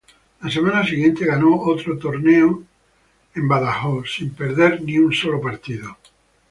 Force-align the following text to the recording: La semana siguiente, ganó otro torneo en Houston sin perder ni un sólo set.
La 0.41 0.49
semana 0.49 0.83
siguiente, 0.83 1.27
ganó 1.27 1.61
otro 1.61 1.95
torneo 1.99 2.63
en 3.35 3.47
Houston 3.47 4.03
sin 4.07 4.31
perder 4.33 4.81
ni 4.81 4.97
un 4.97 5.13
sólo 5.13 5.39
set. 5.63 5.81